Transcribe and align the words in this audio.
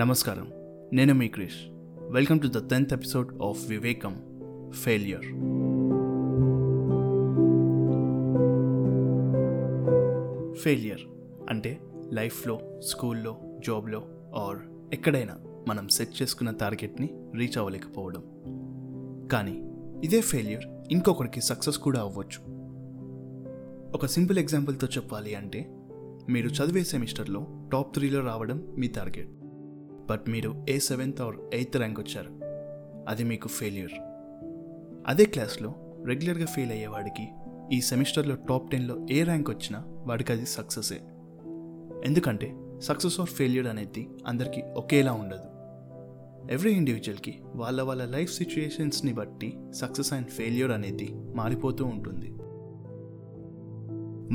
నమస్కారం. 0.00 0.48
నేను 0.92 1.14
మీ 1.14 1.28
Krish. 1.28 1.56
Welcome 2.10 2.40
to 2.40 2.46
the 2.46 2.70
tenth 2.70 2.92
episode 2.92 3.42
of 3.42 3.70
Vivekam 3.70 4.16
failure. 4.74 5.24
Failure 10.58 11.00
అంటే 11.50 11.80
లైఫ్లో 12.12 12.60
స్కూల్లో 12.78 13.36
జాబ్లో 13.66 14.04
ఆర్ 14.34 14.58
ఎక్కడైనా 14.92 15.36
మనం 15.68 15.88
సెట్ 15.88 16.22
చేసుకున్న 16.22 16.50
టార్గెట్ని 16.50 17.08
రీచ్ 17.34 17.58
అవ్వలేకపోవడం. 17.58 18.22
కానీ 19.32 19.70
ఇదే 20.04 20.20
ఫెయిల్యూర్ 20.20 20.64
ఇంకొకరికి 20.90 21.40
సక్సెస్ 21.40 21.78
కూడా 21.78 22.00
అవ్వచ్చు. 22.00 22.42
ఒక 23.94 24.06
సింపుల్ 24.06 24.38
ఎగ్జాంపుల్తో 24.38 24.86
చెప్పాలి 24.86 25.34
అంటే 25.34 25.74
మీరు 26.28 26.48
చదివే 26.48 26.84
సెమిస్టర్లో 26.84 27.46
టాప్ 27.72 27.94
త్రీలో 27.94 28.20
రావడం 28.20 28.74
మీ 28.78 28.88
టార్గెట్. 28.88 29.28
బట్ 30.10 30.30
మీరు 30.30 30.66
ఏ 30.70 30.78
సెవెంత్ 30.78 31.20
ఆర్ 31.20 31.36
ఎయిత్ 31.54 31.76
ర్యాంక్ 31.76 32.00
వచ్చారు 32.00 32.30
అది 33.08 33.24
మీకు 33.24 33.48
ఫెయిల్యూర్. 33.48 33.92
అదే 35.06 35.24
క్లాస్లో 35.24 35.74
రెగ్యులర్గా 36.04 36.46
ఫెయిల్ 36.46 36.72
అయ్యేవాడికి 36.72 37.28
ఈ 37.76 37.80
సెమిస్టర్లో 37.80 38.34
టాప్ 38.34 38.70
టెన్లో 38.70 39.06
ఏ 39.10 39.22
ర్యాంక్ 39.22 39.50
వచ్చినా 39.50 39.84
వాడికి 39.86 40.32
అది 40.32 40.46
సక్సెసే. 40.46 41.00
ఎందుకంటే 42.04 42.54
సక్సెస్ 42.78 43.20
ఆర్ 43.20 43.28
ఫెయిల్యూర్ 43.28 43.66
అనేది 43.66 44.08
అందరికీ 44.26 44.62
ఒకేలా 44.76 45.12
ఉండదు. 45.12 45.48
ఎవ్రీ 46.52 46.72
ఇండివిజువల్కి 46.72 47.34
వాళ్ళ 47.54 47.82
వాళ్ళ 47.82 48.04
లైఫ్ 48.04 48.34
సిచ్యుయేషన్స్ని 48.34 49.12
బట్టి 49.12 49.58
సక్సెస్ 49.70 50.12
అండ్ 50.12 50.26
ఫెయిల్యూర్ 50.26 50.70
అనేది 50.70 51.14
మారిపోతూ 51.14 51.84
ఉంటుంది. 51.84 52.30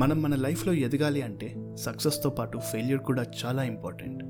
మనం 0.00 0.22
మన 0.22 0.34
లైఫ్లో 0.34 0.72
ఎదగాలి 0.72 1.22
అంటే 1.22 1.74
సక్సెస్తో 1.74 2.30
పాటు 2.30 2.58
ఫెయిల్యూర్ 2.58 3.02
కూడా 3.02 3.24
చాలా 3.44 3.62
ఇంపార్టెంట్. 3.62 4.24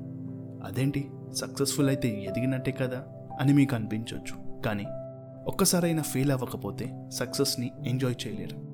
అదేంటి? 0.63 1.11
సక్సెస్ఫుల్ 1.33 1.87
అయితే 1.87 2.23
ఎదిగినట్టే 2.23 2.71
కదా 2.71 3.05
అని 3.39 3.53
మీకు 3.53 3.75
అనిపించవచ్చు 3.75 4.61
కానీ 4.61 4.85
ఒక్కసారైనా 5.47 6.01
ఫెయిల్ 6.01 6.31
అవ్వకపోతే 6.31 7.09
సక్సెస్ని 7.09 7.71
ఎంజాయ్ 7.87 8.27
చేయలేరు. 8.27 8.71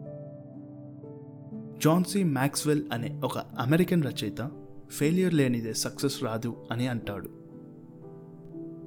జాన్సీ 1.83 2.23
మ్యాక్స్వెల్ 2.23 2.83
అనే 2.94 3.21
ఒక 3.23 3.38
అమెరికన్ 3.38 4.03
రచయిత 4.03 4.52
ఫెయిల్యూర్ 4.91 5.33
లేనిదే 5.33 5.73
సక్సెస్ 5.73 6.23
రాదు 6.23 6.55
అని 6.71 6.88
అంటాడు. 6.88 7.29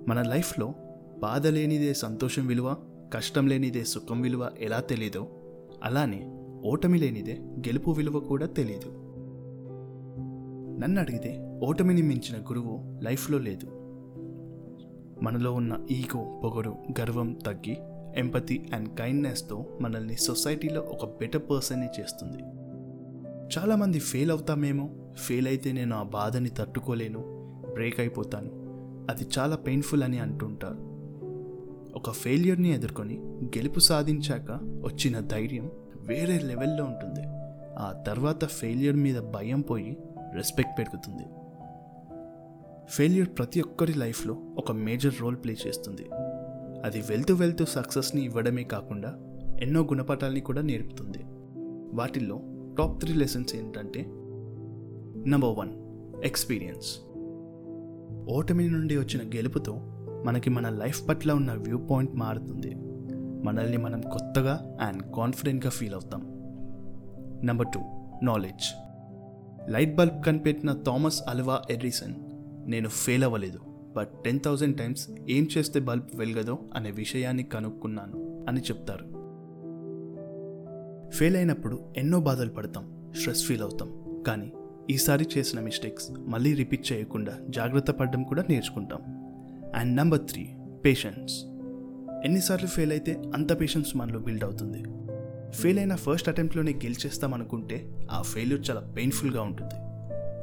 మన 0.08 0.22
లైఫ్లో 0.22 0.74
బాధ 1.18 1.46
లేనిదే 1.46 1.94
సంతోషం 1.94 2.46
విలువ 2.46 2.76
కష్టం 3.14 3.46
లేనిదే 3.46 3.84
సుఖం 3.84 4.20
విలువ 4.20 4.50
ఎలా 4.60 4.80
తెలీదో 4.80 5.28
అలానే 5.84 6.30
ఓటమి 6.64 6.98
లేనిదే 6.98 7.32
గెలుపు 7.42 7.90
విలువ 7.90 8.20
కూడా 8.20 8.46
తెలియదు 8.46 9.09
నన్ను 10.80 11.00
అడిగితే 11.00 11.60
ఓటమిని 11.64 12.02
మించిన 12.02 12.40
గురువు 12.40 13.00
లైఫ్లో 13.02 13.38
లేదు. 13.38 13.66
మనలో 15.22 15.54
ఉన్న 15.54 15.86
ఈగో 15.90 16.40
పొగరు 16.44 16.76
గర్వం 17.00 17.32
తగ్గి 17.32 17.76
ఎంపతి 18.16 18.70
అండ్ 18.74 18.88
కైండ్నెస్తో 18.88 19.78
మనల్ని 19.80 20.14
సొసైటీలో 20.14 20.80
ఒక 20.80 21.04
బెటర్ 21.04 21.42
పర్సన్ని 21.50 21.88
చేస్తుంది. 22.00 22.42
చాలామంది 23.58 23.98
ఫెయిల్ 23.98 24.30
అవుతామేమో 24.30 24.90
ఫెయిల్ 25.16 25.46
అయితే 25.46 25.72
నేను 25.72 25.96
ఆ 25.96 26.02
బాధని 26.02 26.48
తట్టుకోలేను 26.48 27.18
బ్రేక్ 27.72 28.00
అయిపోతాను. 28.00 28.50
అది 29.10 29.26
చాలా 29.38 29.56
పెయిన్ఫుల్ 29.56 30.02
అని 30.02 30.18
అంటుంటారు. 30.18 30.90
ఒక 31.96 32.10
ఫెయిల్యూర్ని 32.10 32.74
ఎదుర్కొని 32.74 33.18
గెలుపు 33.42 33.80
సాధించాక 33.80 34.50
వచ్చిన 34.62 35.20
ధైర్యం 35.20 35.70
వేరే 35.96 36.38
లెవెల్లో 36.38 36.84
ఉంటుంది. 36.84 37.20
ఆ 37.78 38.02
తర్వాత 38.06 38.44
ఫెయిల్యూర్ 38.44 38.96
మీద 38.96 39.20
భయం 39.20 39.60
పోయి 39.60 39.96
రెస్పెక్ట్ 40.34 40.78
పెరుగుతుంది. 40.78 41.22
ఫెయిల్యూర్ 42.88 43.28
ప్రతి 43.28 43.60
ఒక్కరి 43.60 43.94
లైఫ్లో 43.94 44.36
ఒక 44.58 44.72
మేజర్ 44.72 45.14
రోల్ 45.20 45.36
ప్లే 45.36 45.56
చేస్తుంది. 45.66 46.08
అది 46.84 47.00
వెళ్తూ 47.00 47.34
వెళ్తూ 47.34 47.64
సక్సెస్ని 47.64 48.24
ఇవ్వడమే 48.24 48.62
కాకుండా 48.62 49.16
ఎన్నో 49.60 49.82
గుణపాఠాలని 49.82 50.40
కూడా 50.40 50.62
నేర్పుతుంది. 50.62 51.18
వాటిల్లో 51.96 52.42
టాప్ 52.78 53.00
త్రీ 53.00 53.14
లెసన్స్ 53.14 53.56
ఏంటంటే 53.56 54.00
నెంబర్ 55.30 55.58
వన్ 55.58 55.70
ఎక్స్పీరియన్స్ 56.24 56.98
ఓటమి 58.30 58.68
నుండి 58.68 58.96
వచ్చిన 58.96 59.28
గెలుపుతో 59.36 59.76
మనకి 60.26 60.50
మన 60.50 60.68
లైఫ్ 60.68 61.08
పట్ల 61.08 61.32
ఉన్న 61.32 61.52
వ్యూ 61.52 61.78
పాయింట్ 61.78 62.14
మారుతుంది. 62.14 62.74
మనల్ని 63.44 63.76
మనం 63.76 64.00
కొత్తగా 64.00 64.78
అండ్ 64.80 65.02
కాన్ఫిడెంట్గా 65.16 65.70
ఫీల్ 65.70 65.94
అవుతాం. 65.94 66.20
Number 67.44 67.66
two 67.74 67.80
knowledge 68.22 68.89
light 69.70 69.96
bulb 69.96 70.24
కనిపెట్టిన 70.24 70.72
థామస్ 70.72 71.22
అల్వా 71.28 71.62
ఎడ్రిసన్. 71.70 72.14
నేను 72.70 72.88
ఫెయిల్ 72.88 73.24
అవ్వలేదు. 73.24 73.58
బట్ 73.96 74.08
టెన్ 74.24 74.40
థౌజండ్ 74.40 74.78
టైమ్స్ 74.78 75.08
ఏం 75.30 75.48
చేస్తే 75.58 75.80
బల్బ్ 75.80 76.06
వెలగదో 76.14 76.58
అనే 76.74 76.90
విషయాన్ని 76.90 77.42
కనుక్కున్నాను 77.42 78.46
అని 78.48 78.60
చెప్తారు. 78.60 79.04
ఫెయిల్ 81.10 81.36
అయినప్పుడు 81.36 81.94
ఎన్నో 81.96 82.20
బాధలు 82.20 82.50
పడతాం 82.50 83.12
స్ట్రెస్ 83.16 83.44
ఫీల్ 83.44 83.62
అవుతాం. 83.62 84.22
కానీ 84.26 84.52
ఈసారి 84.90 85.26
చేసిన 85.38 85.60
మిస్టేక్స్ 85.60 86.10
మళ్ళీ 86.18 86.54
రిపీట్ 86.54 86.92
చేయకుండా 86.92 87.38
జాగ్రత్త 87.48 87.90
పడడం 87.90 88.22
కూడా 88.22 88.44
నేర్చుకుంటాం. 88.48 89.00
And 89.76 89.96
number 89.96 90.20
three 90.20 90.48
patience. 90.84 91.44
ఎన్నిసార్లు 92.24 92.66
ఫెయిల్ 92.66 92.92
అయితే 92.92 93.22
అంత 93.34 93.60
పేషెన్స్ 93.60 93.96
మనలో 93.96 94.18
బిల్డ్ 94.18 94.44
అవుతుంది. 94.44 94.84
ఫెయిల్ 95.54 95.78
అయిన 95.78 95.94
ఫస్ట్ 95.94 96.28
అటెంప్ట్లోనే 96.28 96.72
గెలిచేస్తాం 96.72 97.34
అనుకుంటే 97.34 98.00
ఆ 98.10 98.22
ఫెయిల్యూర్ 98.22 98.70
చాలా 98.70 98.80
పెయిన్ఫుల్గా 98.80 99.42
ఉంటుంది. 99.42 99.74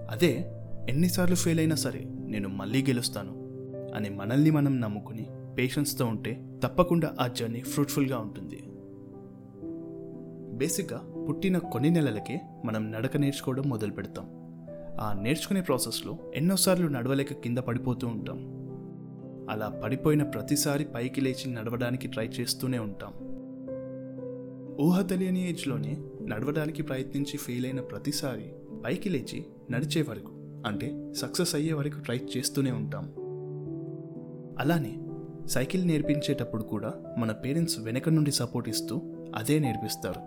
అదే 0.10 0.52
ఎన్నిసార్లు 0.90 1.36
ఫెయిల్ 1.36 1.60
అయినా 1.60 1.76
సరే 1.76 2.04
నేను 2.06 2.50
మళ్ళీ 2.50 2.82
గెలుస్తాను 2.82 3.32
అని 3.96 4.10
మనల్ని 4.10 4.52
మనం 4.52 4.82
నమ్ముకుని 4.82 5.28
పేషెన్స్తో 5.58 6.06
ఉంటే 6.06 6.48
తప్పకుండా 6.64 7.16
ఆ 7.20 7.28
జర్నీ 7.28 7.62
ఫ్రూట్ఫుల్గా 7.62 8.18
ఉంటుంది. 8.18 8.64
బేసిక్గా 10.58 11.26
పుట్టిన 11.28 11.58
కొన్ని 11.58 11.90
నెలలకే 11.90 12.42
మనం 12.66 12.92
నడక 12.92 13.18
నేర్చుకోవడం 13.18 13.64
మొదలు 13.70 13.92
పెడతాం. 13.92 14.26
ఆ 15.02 15.20
నేర్చుకునే 15.22 15.62
ప్రాసెస్లో 15.62 16.18
ఎన్నోసార్లు 16.36 16.88
నడవలేక 16.88 17.34
కింద 17.34 17.58
పడిపోతూ 17.58 18.08
ఉంటాం. 18.08 18.38
అలా 19.50 19.82
పడిపోయిన 19.84 20.24
ప్రతిసారి 20.24 20.86
పైకి 20.86 21.22
లేచి 21.22 21.54
నడవడానికి 21.54 22.08
ట్రై 22.08 22.28
చేస్తూనే 22.28 22.80
ఉంటాం. 22.80 23.27
ఊహ 24.82 25.02
తెలియని 25.02 25.50
ఏజ్లోనే 25.50 25.98
నడవడానికి 26.26 26.84
ప్రయత్నించి 26.84 27.38
ఫెయిల్ 27.38 27.66
అయిన 27.66 27.82
ప్రతిసారి 27.82 28.54
పైకి 28.86 29.10
లేచి 29.10 29.46
నడిచే 29.72 30.02
వరకు 30.02 30.32
అంటే 30.68 31.14
సక్సెస్ 31.18 31.56
అయ్యే 31.56 31.74
వరకు 31.74 32.00
ట్రై 32.00 32.22
చేస్తూనే 32.38 32.72
ఉంటాం. 32.72 33.14
అలానే 34.60 34.98
సైకిల్ 35.48 35.88
నేర్పించేటప్పుడు 35.88 36.64
కూడా 36.64 36.94
మన 37.18 37.32
పేరెంట్స్ 37.32 37.80
వెనక 37.80 38.10
నుండి 38.10 38.32
సపోర్ట్ 38.32 38.70
ఇస్తూ 38.70 39.02
అదే 39.36 39.60
నేర్పిస్తారు. 39.60 40.20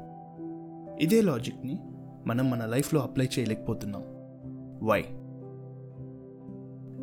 ఇదే 1.03 1.21
లాజిక్ని 1.21 1.79
మనం 2.27 2.51
మన 2.51 2.67
లైఫ్లో 2.67 3.01
అప్లై 3.01 3.29
చేయలేకపోతున్నాం. 3.39 4.03
వై 4.87 5.05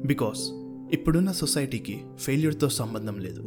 బికాస్ 0.07 0.39
ఇప్పుడున్న 0.93 1.31
సొసైటీకి 1.31 2.01
ఫెయిల్యూర్తో 2.17 2.69
సంబంధం 2.69 3.19
లేదు. 3.19 3.41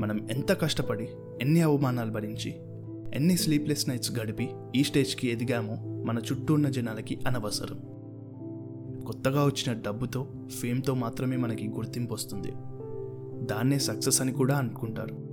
మనం 0.00 0.30
ఎంత 0.30 0.52
కష్టపడి 0.52 1.08
ఎన్ని 1.42 1.62
అవమానాలు 1.62 2.10
భరించి 2.10 2.69
ఎన్ని 3.14 3.36
స్లీప్లెస్ 3.36 3.88
నైట్స్ 3.88 4.12
గడిపి 4.12 4.50
ఈ 4.76 4.84
స్టేజ్కి 4.84 5.28
ఎదిగామో 5.28 6.04
మన 6.04 6.18
చుట్టూ 6.18 6.54
ఉన్న 6.54 6.68
జనాలకి 6.68 7.18
అనవసరం. 7.26 7.80
కొత్తగా 9.06 9.44
వచ్చిన 9.44 9.72
డబ్బుతో 9.72 10.28
ఫేమ్తో 10.60 10.94
మాత్రమే 10.94 11.36
మనకి 11.36 11.68
గుర్తింపు 11.68 12.14
వస్తుంది. 12.14 12.52
దాన్నే 13.46 13.78
సక్సెస్ 13.78 14.20
అని 14.20 14.32
కూడా 14.32 14.56
అనుకుంటారు. 14.56 15.30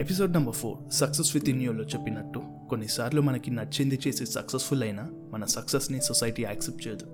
Episode 0.00 0.32
number 0.32 0.54
four 0.54 0.92
success 0.92 1.36
with 1.36 1.48
ఇన్యూలో 1.48 1.84
చెప్పినట్టు 1.84 2.42
కొన్నిసార్లు 2.68 3.20
మనకి 3.20 3.50
నచ్చింది 3.50 3.98
చేసి 4.06 4.26
సక్సెస్ఫుల్ 4.26 4.82
అయినా 4.82 5.10
మన 5.30 5.44
సక్సెస్ని 5.44 6.02
సొసైటీ 6.02 6.42
యాక్సెప్ట్ 6.42 6.88
చేయదు. 6.88 7.06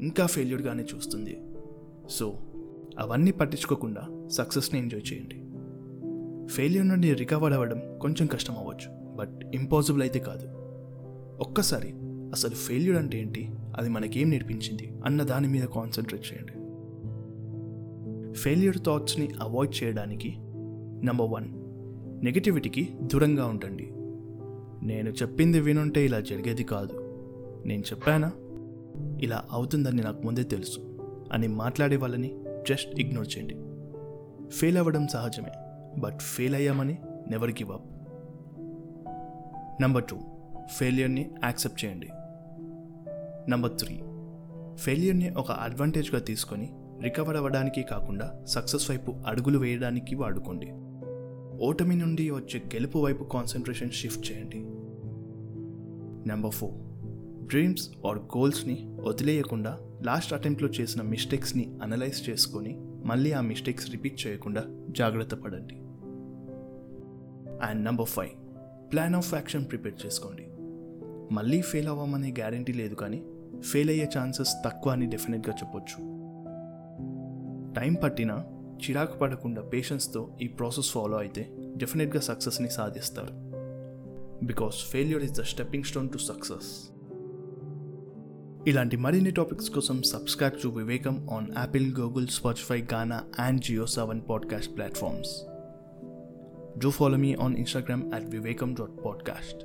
ఇంకా 0.00 0.26
ఫెయిల్యూర్గానే 0.26 0.84
చూస్తుంది. 0.94 1.40
సో 2.10 2.38
అవన్నీ 2.98 3.30
పట్టించుకోకుండా 3.30 4.28
సక్సెస్ని 4.32 4.80
ఎంజాయ్ 4.80 5.12
చేయండి. 5.12 5.43
ఫెయిల్యూర్ 6.50 6.88
నుండి 6.88 7.14
రికవర్ 7.14 7.52
అవ్వడం 7.52 7.98
కొంచెం 8.00 8.26
కష్టం 8.26 8.56
అవ్వచ్చు 8.58 9.16
బట్ 9.16 9.54
ఇంపాసిబుల్ 9.54 10.02
అయితే 10.02 10.18
కాదు. 10.18 10.48
ఒక్కసారి 11.40 11.94
అసలు 12.04 12.50
ఫెయిల్యూర్ 12.50 12.98
అంటే 12.98 13.18
ఏంటి? 13.18 13.50
అది 13.78 13.88
మనకేం 13.88 14.30
నేర్పించింది? 14.30 14.92
అన్న 15.04 15.22
దాని 15.22 15.48
మీద 15.48 15.64
కాన్సన్ట్రేట్ 15.64 16.26
చేయండి. 16.32 16.52
ఫెయిల్యూర్ 18.38 18.78
థాట్స్ని 18.78 19.28
అవాయిడ్ 19.40 19.84
చేయడానికి 19.84 20.34
నెంబర్ 21.06 21.30
వన్ 21.30 21.44
నెగిటివిటీకి 22.24 22.88
దూరంగా 23.02 23.46
ఉండండి. 23.46 23.90
నేను 24.86 25.10
చెప్పింది 25.10 25.60
వినుంటే 25.60 26.04
ఇలా 26.04 26.20
జరిగేది 26.20 26.64
కాదు. 26.64 26.92
నేను 27.66 27.80
చెప్పానా? 27.80 28.32
ఇలా 29.22 29.44
అవుతుందని 29.50 30.02
నాకు 30.02 30.22
ముందే 30.22 30.42
తెలుసు. 30.42 30.80
అని 31.32 31.48
మాట్లాడే 31.48 31.96
వాళ్ళని 31.96 32.38
జస్ట్ 32.68 33.00
ఇగ్నోర్ 33.00 33.26
చేయండి. 33.38 33.54
ఫెయిల్ 34.50 34.78
అవ్వడం 34.78 35.06
సహజమే. 35.08 35.50
But 35.98 36.20
fail 36.20 36.54
అయ్యామని 36.54 36.98
never 37.30 37.50
give 37.50 37.70
up 37.70 37.86
number 39.80 40.04
two 40.04 40.20
ఫెయిల్యూర్ని 40.76 41.30
accept 41.44 41.84
చేయండి. 41.84 42.08
నెంబర్ 43.50 43.78
త్రీ 43.78 44.00
ఫెయిల్యూర్ని 44.76 45.30
ఒక 45.30 45.50
అడ్వాంటేజ్గా 45.50 46.20
తీసుకొని 46.20 46.70
రికవర్ 47.02 47.36
అవ్వడానికి 47.36 47.82
కాకుండా 47.82 48.44
సక్సెస్ 48.44 48.90
వైపు 48.90 49.14
అడుగులు 49.26 49.58
వేయడానికి 49.58 50.14
వాడుకోండి. 50.14 50.72
ఓటమి 51.64 51.96
నుండి 51.96 52.30
వచ్చే 52.30 52.60
గెలుపు 52.60 52.98
వైపు 52.98 53.24
కాన్సన్ట్రేషన్ 53.24 53.90
షిఫ్ట్ 53.90 54.32
చేయండి. 54.32 54.60
నెంబర్ 56.28 56.52
ఫోర్ 56.52 56.74
డ్రీమ్స్ 57.46 57.90
ఆర్ 58.06 58.18
గోల్స్ని 58.18 58.86
వదిలేయకుండా 59.00 59.78
లాస్ట్ 60.02 60.32
అటెంప్ట్లో 60.32 60.68
చేసిన 60.68 61.02
మిస్టేక్స్ని 61.02 61.78
అనలైజ్ 61.82 62.30
చేసుకొని 62.30 62.78
మళ్ళీ 62.80 63.32
ఆ 63.32 63.40
మిస్టేక్స్ 63.40 63.90
రిపీట్ 63.90 64.26
చేయకుండా 64.26 64.64
జాగ్రత్త 64.90 65.34
పడండి. 65.34 65.83
And 67.62 67.84
number 67.84 68.06
five 68.06 68.30
plan 68.92 69.14
of 69.14 69.34
action 69.34 69.68
prepare 69.68 70.06
చేసుకోండి. 70.06 70.46
మళ్ళీ 71.34 71.60
ఫెయిల్ 71.60 71.88
అవ్వమనే 71.88 72.30
గ్యారంటీ 72.30 72.72
లేదు 72.72 72.94
కానీ 72.94 73.22
ఫెయిల్ 73.60 73.90
అయ్యే 73.90 74.10
ఛాన్సెస్ 74.18 74.54
తక్కువ 74.64 74.92
అని 74.92 75.06
డెఫినెట్గా 75.06 75.54
చెప్పొచ్చు. 75.54 75.96
టైం 77.80 77.94
పట్టినా 77.94 78.44
చిరాకు 78.76 79.18
పడకుండా 79.18 79.62
పేషెన్స్తో 79.62 80.38
ఈ 80.42 80.48
ప్రాసెస్ 80.48 80.90
ఫాలో 80.90 81.16
అయితే 81.16 81.50
డెఫినెట్గా 81.76 82.20
సక్సెస్ని 82.20 82.70
సాధిస్తారు. 82.70 83.32
Because 84.46 84.74
failure 84.74 85.24
is 85.24 85.32
the 85.32 85.42
stepping 85.42 85.84
stone 85.84 86.10
to 86.10 86.18
success. 86.18 86.88
ఇలాంటి 88.68 88.96
మరిన్ని 88.96 89.30
టాపిక్స్ 89.30 89.70
కోసం 89.70 90.02
subscribe 90.02 90.62
to 90.62 90.68
Vivekam 90.68 91.28
on 91.30 91.46
Apple 91.58 91.96
Google 91.96 92.26
Spotify 92.26 92.84
Gaana 92.92 93.24
and 93.38 93.60
Jio 93.60 93.86
Saavn 93.86 94.20
podcast 94.30 94.76
platforms 94.76 95.42
Do 96.78 96.90
follow 96.90 97.16
me 97.16 97.36
on 97.36 97.56
Instagram 97.56 98.12
at 98.12 98.30
vivekam.podcast. 98.30 99.64